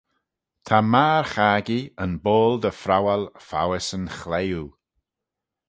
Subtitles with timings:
[0.65, 4.65] Ta magher-chaggee, yn boayl dy phrowal foays yn chliwe.